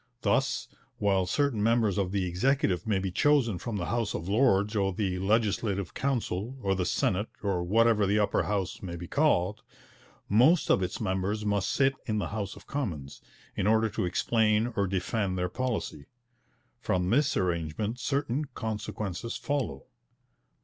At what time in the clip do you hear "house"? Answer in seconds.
3.85-4.15, 8.41-8.81, 12.29-12.55